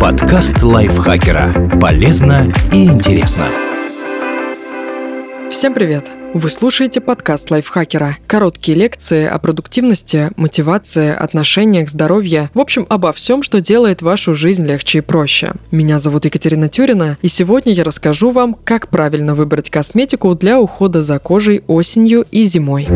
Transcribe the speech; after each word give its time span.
Подкаст 0.00 0.62
лайфхакера. 0.62 1.76
Полезно 1.80 2.52
и 2.72 2.84
интересно. 2.84 3.46
Всем 5.50 5.74
привет! 5.74 6.12
Вы 6.34 6.48
слушаете 6.50 7.00
подкаст 7.00 7.50
лайфхакера. 7.50 8.16
Короткие 8.28 8.78
лекции 8.78 9.26
о 9.26 9.40
продуктивности, 9.40 10.30
мотивации, 10.36 11.12
отношениях, 11.12 11.90
здоровье. 11.90 12.48
В 12.54 12.60
общем, 12.60 12.86
обо 12.88 13.12
всем, 13.12 13.42
что 13.42 13.60
делает 13.60 14.00
вашу 14.00 14.36
жизнь 14.36 14.64
легче 14.64 14.98
и 14.98 15.00
проще. 15.00 15.54
Меня 15.72 15.98
зовут 15.98 16.26
Екатерина 16.26 16.68
Тюрина, 16.68 17.18
и 17.20 17.26
сегодня 17.26 17.72
я 17.72 17.82
расскажу 17.82 18.30
вам, 18.30 18.54
как 18.54 18.90
правильно 18.90 19.34
выбрать 19.34 19.68
косметику 19.68 20.36
для 20.36 20.60
ухода 20.60 21.02
за 21.02 21.18
кожей 21.18 21.64
осенью 21.66 22.24
и 22.30 22.44
зимой. 22.44 22.86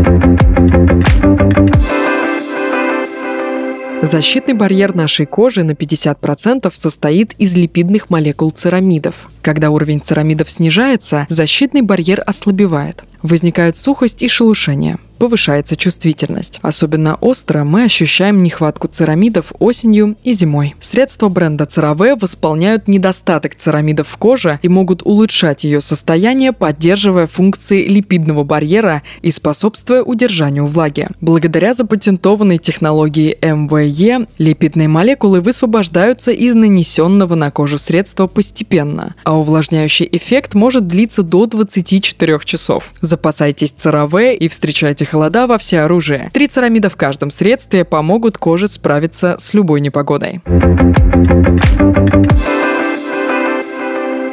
Защитный 4.02 4.54
барьер 4.54 4.96
нашей 4.96 5.26
кожи 5.26 5.62
на 5.62 5.70
50% 5.70 6.68
состоит 6.74 7.34
из 7.38 7.56
липидных 7.56 8.10
молекул 8.10 8.50
церамидов. 8.50 9.30
Когда 9.42 9.70
уровень 9.70 10.00
церамидов 10.00 10.50
снижается, 10.50 11.24
защитный 11.28 11.82
барьер 11.82 12.20
ослабевает. 12.26 13.04
Возникают 13.22 13.76
сухость 13.76 14.24
и 14.24 14.28
шелушение 14.28 14.98
повышается 15.22 15.76
чувствительность. 15.76 16.58
Особенно 16.62 17.14
остро 17.14 17.62
мы 17.62 17.84
ощущаем 17.84 18.42
нехватку 18.42 18.88
церамидов 18.88 19.52
осенью 19.60 20.16
и 20.24 20.32
зимой. 20.32 20.74
Средства 20.80 21.28
бренда 21.28 21.62
CeraVe 21.62 22.18
восполняют 22.20 22.88
недостаток 22.88 23.54
церамидов 23.54 24.08
в 24.08 24.16
коже 24.16 24.58
и 24.62 24.68
могут 24.68 25.02
улучшать 25.04 25.62
ее 25.62 25.80
состояние, 25.80 26.50
поддерживая 26.50 27.28
функции 27.28 27.86
липидного 27.86 28.42
барьера 28.42 29.04
и 29.20 29.30
способствуя 29.30 30.02
удержанию 30.02 30.66
влаги. 30.66 31.06
Благодаря 31.20 31.72
запатентованной 31.72 32.58
технологии 32.58 33.38
МВЕ 33.40 34.26
липидные 34.38 34.88
молекулы 34.88 35.40
высвобождаются 35.40 36.32
из 36.32 36.56
нанесенного 36.56 37.36
на 37.36 37.52
кожу 37.52 37.78
средства 37.78 38.26
постепенно, 38.26 39.14
а 39.22 39.38
увлажняющий 39.38 40.08
эффект 40.10 40.54
может 40.54 40.88
длиться 40.88 41.22
до 41.22 41.46
24 41.46 42.40
часов. 42.44 42.92
Запасайтесь 43.00 43.72
CeraVe 43.78 44.34
и 44.34 44.48
встречайте 44.48 45.11
холода 45.12 45.46
во 45.46 45.58
все 45.58 45.80
оружие. 45.80 46.30
Три 46.32 46.48
церамида 46.48 46.88
в 46.88 46.96
каждом 46.96 47.30
средстве 47.30 47.84
помогут 47.84 48.38
коже 48.38 48.66
справиться 48.66 49.36
с 49.38 49.52
любой 49.52 49.80
непогодой. 49.80 50.40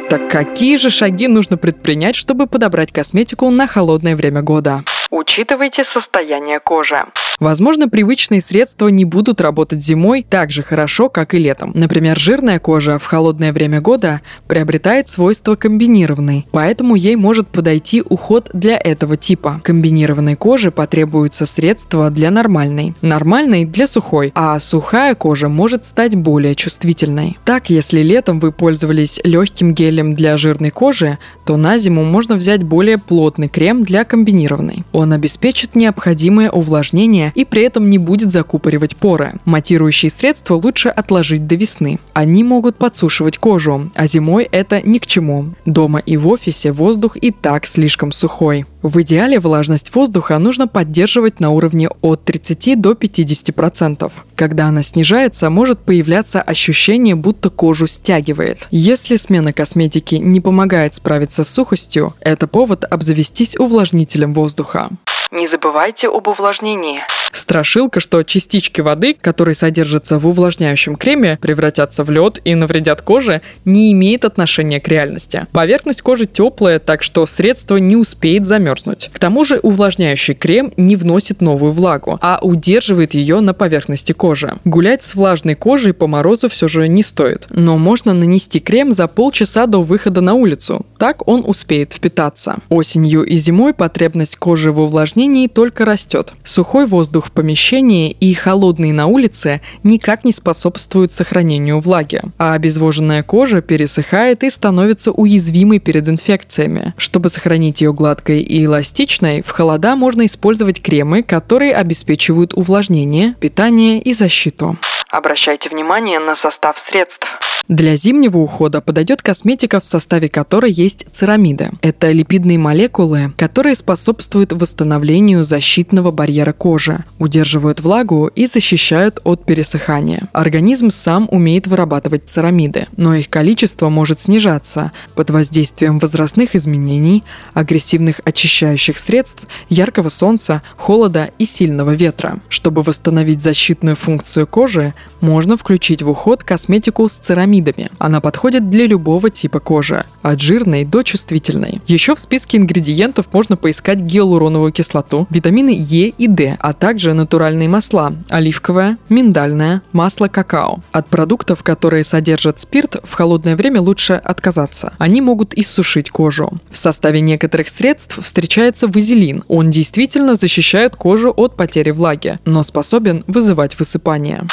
Так 0.08 0.28
какие 0.28 0.76
же 0.76 0.90
шаги 0.90 1.28
нужно 1.28 1.56
предпринять, 1.56 2.16
чтобы 2.16 2.46
подобрать 2.46 2.92
косметику 2.92 3.48
на 3.50 3.66
холодное 3.66 4.16
время 4.16 4.42
года? 4.42 4.82
Учитывайте 5.10 5.84
состояние 5.84 6.58
кожи. 6.60 7.04
Возможно, 7.40 7.88
привычные 7.88 8.42
средства 8.42 8.88
не 8.88 9.06
будут 9.06 9.40
работать 9.40 9.82
зимой 9.82 10.26
так 10.28 10.52
же 10.52 10.62
хорошо, 10.62 11.08
как 11.08 11.32
и 11.32 11.38
летом. 11.38 11.72
Например, 11.74 12.18
жирная 12.18 12.58
кожа 12.58 12.98
в 12.98 13.06
холодное 13.06 13.54
время 13.54 13.80
года 13.80 14.20
приобретает 14.46 15.08
свойства 15.08 15.54
комбинированной, 15.54 16.46
поэтому 16.52 16.96
ей 16.96 17.16
может 17.16 17.48
подойти 17.48 18.02
уход 18.02 18.50
для 18.52 18.76
этого 18.76 19.16
типа. 19.16 19.62
Комбинированной 19.64 20.36
коже 20.36 20.70
потребуются 20.70 21.46
средства 21.46 22.10
для 22.10 22.30
нормальной, 22.30 22.94
нормальной 23.00 23.64
для 23.64 23.86
сухой, 23.86 24.32
а 24.34 24.58
сухая 24.58 25.14
кожа 25.14 25.48
может 25.48 25.86
стать 25.86 26.16
более 26.16 26.54
чувствительной. 26.54 27.38
Так, 27.46 27.70
если 27.70 28.02
летом 28.02 28.38
вы 28.38 28.52
пользовались 28.52 29.18
легким 29.24 29.72
гелем 29.72 30.12
для 30.14 30.36
жирной 30.36 30.70
кожи, 30.70 31.16
то 31.46 31.56
на 31.56 31.78
зиму 31.78 32.04
можно 32.04 32.34
взять 32.34 32.62
более 32.62 32.98
плотный 32.98 33.48
крем 33.48 33.82
для 33.82 34.04
комбинированной. 34.04 34.84
Он 34.92 35.14
обеспечит 35.14 35.74
необходимое 35.74 36.50
увлажнение 36.50 37.29
и 37.34 37.44
при 37.44 37.62
этом 37.62 37.90
не 37.90 37.98
будет 37.98 38.30
закупоривать 38.30 38.96
поры. 38.96 39.34
Матирующие 39.44 40.10
средства 40.10 40.54
лучше 40.54 40.88
отложить 40.88 41.46
до 41.46 41.54
весны. 41.54 41.98
Они 42.12 42.44
могут 42.44 42.76
подсушивать 42.76 43.38
кожу, 43.38 43.90
а 43.94 44.06
зимой 44.06 44.48
это 44.50 44.80
ни 44.82 44.98
к 44.98 45.06
чему. 45.06 45.54
Дома 45.66 46.00
и 46.00 46.16
в 46.16 46.28
офисе 46.28 46.72
воздух 46.72 47.16
и 47.16 47.30
так 47.30 47.66
слишком 47.66 48.12
сухой. 48.12 48.66
В 48.82 49.02
идеале 49.02 49.38
влажность 49.40 49.94
воздуха 49.94 50.38
нужно 50.38 50.66
поддерживать 50.66 51.38
на 51.38 51.50
уровне 51.50 51.90
от 52.00 52.24
30 52.24 52.80
до 52.80 52.92
50%. 52.92 54.10
Когда 54.34 54.66
она 54.66 54.82
снижается, 54.82 55.50
может 55.50 55.80
появляться 55.80 56.40
ощущение, 56.40 57.14
будто 57.14 57.50
кожу 57.50 57.86
стягивает. 57.86 58.66
Если 58.70 59.16
смена 59.16 59.52
косметики 59.52 60.14
не 60.14 60.40
помогает 60.40 60.94
справиться 60.94 61.44
с 61.44 61.50
сухостью, 61.50 62.14
это 62.20 62.46
повод 62.46 62.86
обзавестись 62.88 63.56
увлажнителем 63.56 64.32
воздуха. 64.32 64.88
Не 65.30 65.46
забывайте 65.46 66.08
об 66.08 66.26
увлажнении. 66.26 67.04
Страшилка, 67.32 68.00
что 68.00 68.22
частички 68.22 68.80
воды, 68.80 69.16
которые 69.20 69.54
содержатся 69.54 70.18
в 70.18 70.26
увлажняющем 70.26 70.96
креме, 70.96 71.38
превратятся 71.40 72.04
в 72.04 72.10
лед 72.10 72.40
и 72.44 72.54
навредят 72.54 73.02
коже, 73.02 73.42
не 73.64 73.92
имеет 73.92 74.24
отношения 74.24 74.80
к 74.80 74.88
реальности. 74.88 75.46
Поверхность 75.52 76.02
кожи 76.02 76.26
теплая, 76.26 76.78
так 76.78 77.02
что 77.02 77.26
средство 77.26 77.76
не 77.76 77.96
успеет 77.96 78.44
замерзнуть. 78.44 79.10
К 79.12 79.18
тому 79.18 79.44
же 79.44 79.58
увлажняющий 79.58 80.34
крем 80.34 80.72
не 80.76 80.96
вносит 80.96 81.40
новую 81.40 81.72
влагу, 81.72 82.18
а 82.20 82.38
удерживает 82.42 83.14
ее 83.14 83.40
на 83.40 83.54
поверхности 83.54 84.12
кожи. 84.12 84.54
Гулять 84.64 85.02
с 85.02 85.14
влажной 85.14 85.54
кожей 85.54 85.92
по 85.92 86.06
морозу 86.06 86.48
все 86.48 86.68
же 86.68 86.88
не 86.88 87.02
стоит, 87.02 87.46
но 87.50 87.78
можно 87.78 88.12
нанести 88.12 88.60
крем 88.60 88.92
за 88.92 89.06
полчаса 89.06 89.66
до 89.66 89.82
выхода 89.82 90.20
на 90.20 90.34
улицу. 90.34 90.84
Так 90.98 91.26
он 91.28 91.44
успеет 91.46 91.92
впитаться. 91.92 92.56
Осенью 92.68 93.24
и 93.24 93.36
зимой 93.36 93.72
потребность 93.72 94.36
кожи 94.36 94.72
в 94.72 94.80
увлажнении 94.80 95.46
только 95.46 95.84
растет. 95.84 96.32
Сухой 96.44 96.86
воздух 96.86 97.19
в 97.26 97.32
помещении 97.32 98.10
и 98.10 98.34
холодный 98.34 98.92
на 98.92 99.06
улице 99.06 99.60
никак 99.82 100.24
не 100.24 100.32
способствуют 100.32 101.12
сохранению 101.12 101.80
влаги, 101.80 102.22
а 102.38 102.54
обезвоженная 102.54 103.22
кожа 103.22 103.62
пересыхает 103.62 104.42
и 104.42 104.50
становится 104.50 105.12
уязвимой 105.12 105.78
перед 105.78 106.08
инфекциями. 106.08 106.94
Чтобы 106.96 107.28
сохранить 107.28 107.80
ее 107.80 107.92
гладкой 107.92 108.42
и 108.42 108.64
эластичной, 108.64 109.42
в 109.42 109.50
холода 109.50 109.96
можно 109.96 110.26
использовать 110.26 110.82
кремы, 110.82 111.22
которые 111.22 111.74
обеспечивают 111.74 112.54
увлажнение, 112.54 113.34
питание 113.40 114.00
и 114.00 114.12
защиту. 114.12 114.76
Обращайте 115.10 115.68
внимание 115.68 116.20
на 116.20 116.34
состав 116.36 116.78
средств. 116.78 117.26
Для 117.70 117.94
зимнего 117.94 118.38
ухода 118.38 118.80
подойдет 118.80 119.22
косметика, 119.22 119.78
в 119.78 119.86
составе 119.86 120.28
которой 120.28 120.72
есть 120.72 121.06
церамиды. 121.12 121.70
Это 121.82 122.10
липидные 122.10 122.58
молекулы, 122.58 123.32
которые 123.36 123.76
способствуют 123.76 124.52
восстановлению 124.52 125.44
защитного 125.44 126.10
барьера 126.10 126.52
кожи, 126.52 127.04
удерживают 127.20 127.80
влагу 127.80 128.26
и 128.26 128.46
защищают 128.46 129.20
от 129.22 129.44
пересыхания. 129.44 130.28
Организм 130.32 130.90
сам 130.90 131.28
умеет 131.30 131.68
вырабатывать 131.68 132.28
церамиды, 132.28 132.88
но 132.96 133.14
их 133.14 133.28
количество 133.30 133.90
может 133.90 134.18
снижаться 134.18 134.90
под 135.14 135.30
воздействием 135.30 136.00
возрастных 136.00 136.56
изменений, 136.56 137.22
агрессивных 137.54 138.20
очищающих 138.24 138.98
средств, 138.98 139.44
яркого 139.68 140.08
солнца, 140.08 140.62
холода 140.76 141.30
и 141.38 141.44
сильного 141.44 141.94
ветра. 141.94 142.40
Чтобы 142.48 142.82
восстановить 142.82 143.42
защитную 143.42 143.96
функцию 143.96 144.46
кожи, 144.46 144.94
можно 145.20 145.56
включить 145.56 146.02
в 146.02 146.10
уход 146.10 146.42
косметику 146.44 147.08
с 147.08 147.14
церамидами. 147.14 147.90
Она 147.98 148.20
подходит 148.20 148.70
для 148.70 148.86
любого 148.86 149.30
типа 149.30 149.60
кожи, 149.60 150.04
от 150.22 150.40
жирной 150.40 150.84
до 150.84 151.02
чувствительной. 151.02 151.80
Еще 151.86 152.14
в 152.14 152.20
списке 152.20 152.58
ингредиентов 152.58 153.26
можно 153.32 153.56
поискать 153.56 154.00
гиалуроновую 154.00 154.72
кислоту, 154.72 155.26
витамины 155.30 155.70
Е 155.76 156.08
и 156.08 156.26
D, 156.26 156.56
а 156.60 156.72
также 156.72 157.14
натуральные 157.14 157.68
масла– 157.68 158.12
оливковое, 158.28 158.98
миндальное, 159.08 159.82
масло 159.92 160.28
какао. 160.28 160.80
От 160.92 161.08
продуктов, 161.08 161.62
которые 161.62 162.04
содержат 162.04 162.58
спирт, 162.58 162.96
в 163.04 163.14
холодное 163.14 163.56
время 163.56 163.80
лучше 163.80 164.14
отказаться. 164.14 164.92
Они 164.98 165.20
могут 165.20 165.54
иссушить 165.54 166.10
кожу. 166.10 166.52
В 166.70 166.76
составе 166.76 167.20
некоторых 167.20 167.68
средств 167.68 168.18
встречается 168.22 168.86
вазелин. 168.86 169.44
Он 169.48 169.70
действительно 169.70 170.36
защищает 170.36 170.96
кожу 170.96 171.32
от 171.36 171.56
потери 171.56 171.90
влаги, 171.90 172.38
но 172.44 172.62
способен 172.62 173.24
вызывать 173.26 173.78
высыпание. 173.78 174.46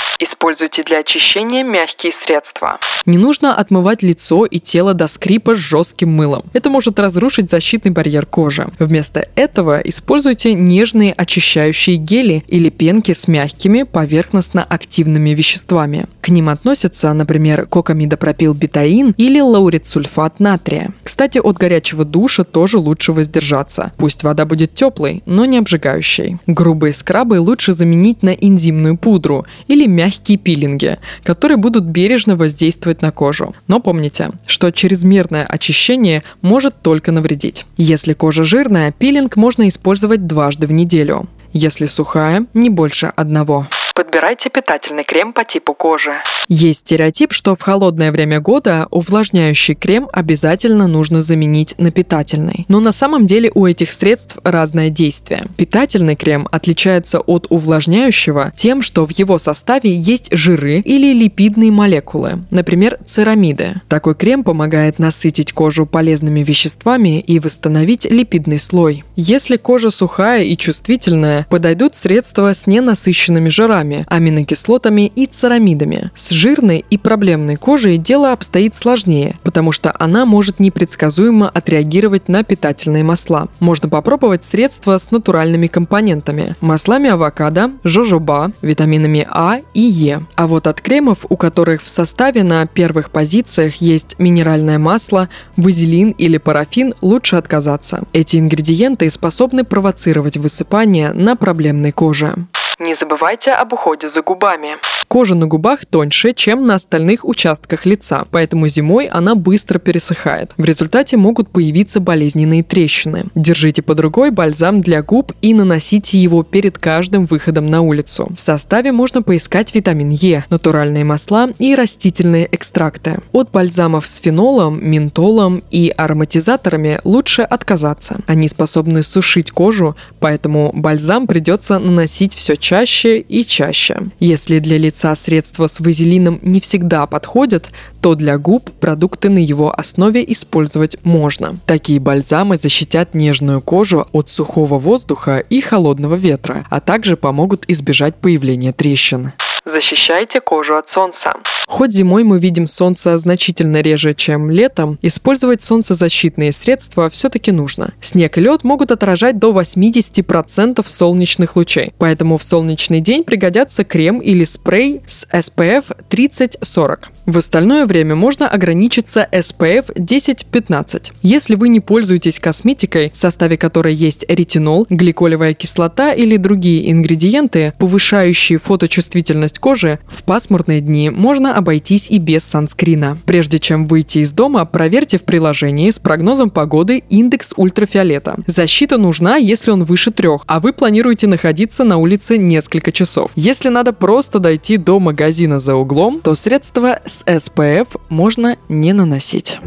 Используйте 0.47 0.83
для 0.83 0.99
очищения 0.99 1.61
мягкие 1.61 2.13
средства. 2.13 2.79
Не 3.05 3.17
нужно 3.17 3.53
отмывать 3.53 4.01
лицо 4.01 4.45
и 4.45 4.59
тело 4.59 4.93
до 4.93 5.07
скрипа 5.07 5.55
с 5.55 5.57
жестким 5.57 6.09
мылом. 6.09 6.45
Это 6.53 6.69
может 6.69 6.99
разрушить 6.99 7.49
защитный 7.49 7.91
барьер 7.91 8.25
кожи. 8.25 8.69
Вместо 8.79 9.27
этого 9.35 9.81
используйте 9.81 10.53
нежные 10.53 11.11
очищающие 11.11 11.97
гели 11.97 12.45
или 12.47 12.69
пенки 12.69 13.11
с 13.11 13.27
мягкими 13.27 13.83
поверхностно-активными 13.83 15.31
веществами. 15.31 16.07
К 16.27 16.29
ним 16.29 16.49
относятся, 16.49 17.13
например, 17.13 17.67
кокамидопропилбетаин 17.67 19.13
или 19.15 19.39
лаурицульфат 19.39 20.41
натрия. 20.41 20.91
Кстати, 21.01 21.37
от 21.37 21.55
горячего 21.55 22.03
душа 22.03 22.43
тоже 22.43 22.79
лучше 22.79 23.13
воздержаться. 23.13 23.93
Пусть 23.95 24.23
вода 24.23 24.43
будет 24.45 24.73
теплой, 24.73 25.23
но 25.25 25.45
не 25.45 25.57
обжигающей. 25.57 26.37
Грубые 26.45 26.91
скрабы 26.91 27.39
лучше 27.39 27.71
заменить 27.71 28.23
на 28.23 28.31
энзимную 28.31 28.97
пудру 28.97 29.45
или 29.69 29.87
мягкие 29.87 30.37
пилинги, 30.37 30.97
которые 31.23 31.55
будут 31.55 31.85
бережно 31.85 32.35
воздействовать 32.35 33.01
на 33.01 33.11
кожу. 33.11 33.55
Но 33.69 33.79
помните, 33.79 34.31
что 34.47 34.69
чрезмерное 34.71 35.45
очищение 35.45 36.23
может 36.41 36.81
только 36.81 37.13
навредить. 37.13 37.65
Если 37.77 38.11
кожа 38.11 38.43
жирная, 38.43 38.91
пилинг 38.91 39.37
можно 39.37 39.65
использовать 39.69 40.27
дважды 40.27 40.67
в 40.67 40.73
неделю. 40.73 41.29
Если 41.53 41.85
сухая, 41.85 42.47
не 42.53 42.69
больше 42.69 43.13
одного. 43.15 43.67
Подбирайте 43.97 44.51
питательный 44.51 45.03
крем 45.03 45.33
по 45.33 45.43
типу 45.43 45.73
кожи. 45.73 46.11
Есть 46.47 46.81
стереотип, 46.81 47.33
что 47.33 47.55
в 47.55 47.61
холодное 47.63 48.11
время 48.11 48.39
года 48.39 48.87
увлажняющий 48.91 49.73
крем 49.73 50.07
обязательно 50.13 50.85
нужно 50.85 51.23
заменить 51.23 51.73
на 51.79 51.89
питательный. 51.89 52.65
Но 52.67 52.79
на 52.79 52.91
самом 52.91 53.25
деле 53.25 53.51
у 53.55 53.65
этих 53.65 53.89
средств 53.89 54.37
разное 54.43 54.91
действие. 54.91 55.47
Питательный 55.57 56.15
крем 56.15 56.47
отличается 56.51 57.21
от 57.21 57.47
увлажняющего 57.49 58.53
тем, 58.55 58.83
что 58.83 59.03
в 59.03 59.09
его 59.09 59.39
составе 59.39 59.95
есть 59.95 60.29
жиры 60.31 60.79
или 60.81 61.11
липидные 61.11 61.71
молекулы, 61.71 62.43
например, 62.51 62.99
церамиды. 63.03 63.81
Такой 63.89 64.13
крем 64.13 64.43
помогает 64.43 64.99
насытить 64.99 65.53
кожу 65.53 65.87
полезными 65.87 66.41
веществами 66.41 67.19
и 67.19 67.39
восстановить 67.39 68.05
липидный 68.05 68.59
слой. 68.59 69.03
Если 69.15 69.57
кожа 69.57 69.89
сухая 69.89 70.43
и 70.43 70.55
чувствительная, 70.55 71.47
подойдут 71.49 71.95
средства 71.95 72.53
с 72.53 72.67
ненасыщенными 72.67 73.49
жирами, 73.49 73.86
аминокислотами 74.07 75.11
и 75.15 75.25
церамидами. 75.25 76.11
С 76.13 76.29
жирной 76.29 76.85
и 76.89 76.97
проблемной 76.97 77.55
кожей 77.55 77.97
дело 77.97 78.31
обстоит 78.31 78.75
сложнее, 78.75 79.35
потому 79.43 79.71
что 79.71 79.93
она 79.97 80.25
может 80.25 80.59
непредсказуемо 80.59 81.49
отреагировать 81.49 82.29
на 82.29 82.43
питательные 82.43 83.03
масла. 83.03 83.47
Можно 83.59 83.89
попробовать 83.89 84.43
средства 84.43 84.97
с 84.97 85.11
натуральными 85.11 85.67
компонентами– 85.67 86.55
маслами 86.61 87.09
авокадо, 87.09 87.71
жожоба, 87.83 88.51
витаминами 88.61 89.27
А 89.29 89.59
и 89.73 89.81
Е. 89.81 90.25
А 90.35 90.47
вот 90.47 90.67
от 90.67 90.81
кремов, 90.81 91.25
у 91.29 91.37
которых 91.37 91.81
в 91.81 91.89
составе 91.89 92.43
на 92.43 92.65
первых 92.65 93.09
позициях 93.11 93.75
есть 93.75 94.19
минеральное 94.19 94.79
масло, 94.79 95.29
вазелин 95.55 96.11
или 96.11 96.37
парафин, 96.37 96.93
лучше 97.01 97.35
отказаться. 97.35 98.03
Эти 98.13 98.37
ингредиенты 98.37 99.09
способны 99.09 99.63
провоцировать 99.63 100.37
высыпание 100.37 101.13
на 101.13 101.35
проблемной 101.35 101.91
коже. 101.91 102.35
Не 102.79 102.93
забывайте 102.93 103.51
об 103.51 103.73
уходе 103.73 104.07
за 104.07 104.21
губами. 104.21 104.77
Кожа 105.07 105.33
на 105.33 105.47
губах 105.47 105.85
тоньше, 105.85 106.33
чем 106.33 106.63
на 106.63 106.75
остальных 106.75 107.25
участках 107.25 107.87
лица, 107.87 108.27
поэтому 108.29 108.67
зимой 108.67 109.07
она 109.07 109.33
быстро 109.33 109.79
пересыхает. 109.79 110.51
В 110.57 110.65
результате 110.65 111.17
могут 111.17 111.49
появиться 111.49 111.99
болезненные 111.99 112.61
трещины. 112.61 113.25
Держите 113.33 113.81
под 113.81 113.99
рукой 113.99 114.29
бальзам 114.29 114.79
для 114.81 115.01
губ 115.01 115.31
и 115.41 115.55
наносите 115.55 116.19
его 116.19 116.43
перед 116.43 116.77
каждым 116.77 117.25
выходом 117.25 117.67
на 117.67 117.81
улицу. 117.81 118.27
В 118.35 118.39
составе 118.39 118.91
можно 118.91 119.23
поискать 119.23 119.73
витамин 119.73 120.09
Е, 120.09 120.45
натуральные 120.51 121.03
масла 121.03 121.49
и 121.57 121.73
растительные 121.73 122.47
экстракты. 122.51 123.21
От 123.31 123.49
бальзамов 123.49 124.05
с 124.07 124.19
фенолом, 124.19 124.85
ментолом 124.87 125.63
и 125.71 125.91
ароматизаторами 125.97 126.99
лучше 127.05 127.41
отказаться. 127.41 128.19
Они 128.27 128.47
способны 128.47 129.01
сушить 129.01 129.49
кожу, 129.49 129.95
поэтому 130.19 130.71
бальзам 130.75 131.25
придется 131.25 131.79
наносить 131.79 132.35
все 132.35 132.55
чаще 132.55 132.66
и 132.71 133.45
чаще. 133.45 133.97
Если 134.19 134.59
для 134.59 134.77
лица 134.77 135.15
средства 135.15 135.67
с 135.67 135.79
вазелином 135.79 136.39
не 136.41 136.59
всегда 136.59 137.07
подходят, 137.07 137.69
то 138.01 138.15
для 138.15 138.37
губ 138.37 138.71
продукты 138.71 139.29
на 139.29 139.39
его 139.39 139.77
основе 139.77 140.23
использовать 140.31 140.97
можно. 141.03 141.57
Такие 141.65 141.99
бальзамы 141.99 142.57
защитят 142.57 143.13
нежную 143.13 143.61
кожу 143.61 144.07
от 144.11 144.29
сухого 144.29 144.79
воздуха 144.79 145.37
и 145.37 145.61
холодного 145.61 146.15
ветра, 146.15 146.65
а 146.69 146.79
также 146.81 147.15
помогут 147.15 147.63
избежать 147.67 148.15
появления 148.15 148.73
трещин. 148.73 149.31
Защищайте 149.67 150.39
кожу 150.39 150.77
от 150.77 150.89
солнца. 150.89 151.33
Хоть 151.67 151.91
зимой 151.91 152.23
мы 152.23 152.39
видим 152.39 152.67
солнце 152.67 153.17
значительно 153.17 153.81
реже, 153.81 154.13
чем 154.13 154.49
летом, 154.49 154.97
использовать 155.01 155.61
солнцезащитные 155.61 156.53
средства 156.53 157.09
все-таки 157.09 157.51
нужно. 157.51 157.93
Снег 157.99 158.37
и 158.37 158.41
лед 158.41 158.63
могут 158.63 158.91
отражать 158.91 159.39
до 159.39 159.51
80% 159.51 160.81
солнечных 160.87 161.57
лучей, 161.57 161.93
поэтому 161.97 162.37
в 162.37 162.43
солнечный 162.45 163.01
день 163.01 163.25
пригодятся 163.25 163.83
крем 163.83 164.19
или 164.19 164.45
спрей 164.45 165.01
с 165.05 165.27
SPF 165.33 165.97
30-40. 166.09 166.99
В 167.27 167.37
остальное 167.37 167.85
время 167.85 168.15
можно 168.15 168.47
ограничиться 168.47 169.27
SPF 169.33 169.93
10-15. 169.95 171.11
Если 171.21 171.55
вы 171.55 171.67
не 171.67 171.81
пользуетесь 171.81 172.39
косметикой, 172.39 173.09
в 173.11 173.17
составе 173.17 173.57
которой 173.57 173.93
есть 173.93 174.23
ретинол, 174.29 174.87
гликолевая 174.89 175.53
кислота 175.53 176.13
или 176.13 176.37
другие 176.37 176.89
ингредиенты, 176.89 177.73
повышающие 177.79 178.57
фоточувствительность 178.59 179.59
кожи, 179.59 179.99
в 180.07 180.23
пасмурные 180.23 180.79
дни 180.79 181.09
можно 181.09 181.53
обойтись 181.53 182.09
и 182.09 182.17
без 182.17 182.45
санскрина. 182.45 183.17
Прежде 183.25 183.59
чем 183.59 183.87
выйти 183.87 184.19
из 184.19 184.31
дома, 184.31 184.63
проверьте 184.63 185.17
в 185.17 185.23
приложении 185.23 185.89
с 185.89 185.99
прогнозом 185.99 186.49
погоды 186.49 187.03
индекс 187.09 187.53
ультрафиолета. 187.57 188.37
Защита 188.47 188.97
нужна, 188.97 189.35
если 189.35 189.71
он 189.71 189.83
выше 189.83 190.11
трех, 190.11 190.43
а 190.47 190.61
вы 190.61 190.71
планируете 190.71 191.27
находиться 191.27 191.83
на 191.83 191.97
улице 191.97 192.37
несколько 192.37 192.93
часов. 192.93 193.31
Если 193.35 193.67
надо 193.67 193.91
просто 193.91 194.39
дойти 194.39 194.77
до 194.77 195.01
магазина 195.01 195.59
за 195.59 195.75
углом, 195.75 196.21
то 196.23 196.33
средства 196.33 197.01
с 197.17 197.23
SPF 197.25 197.99
можно 198.09 198.57
не 198.69 198.93
наносить. 198.93 199.59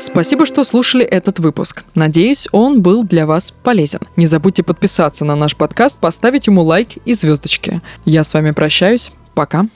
Спасибо, 0.00 0.46
что 0.46 0.64
слушали 0.64 1.04
этот 1.04 1.38
выпуск. 1.38 1.84
Надеюсь, 1.94 2.48
он 2.50 2.82
был 2.82 3.04
для 3.04 3.24
вас 3.26 3.52
полезен. 3.62 4.00
Не 4.16 4.26
забудьте 4.26 4.64
подписаться 4.64 5.24
на 5.24 5.36
наш 5.36 5.54
подкаст, 5.54 6.00
поставить 6.00 6.48
ему 6.48 6.62
лайк 6.64 6.96
и 7.04 7.14
звездочки. 7.14 7.82
Я 8.04 8.24
с 8.24 8.34
вами 8.34 8.50
прощаюсь. 8.50 9.12
Пока. 9.34 9.66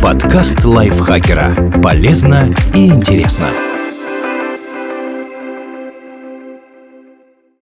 Подкаст 0.00 0.64
лайфхакера. 0.64 1.80
Полезно 1.82 2.54
и 2.74 2.86
интересно. 2.86 3.48